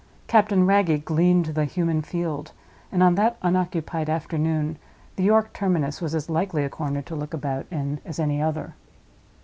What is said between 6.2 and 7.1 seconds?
likely a corner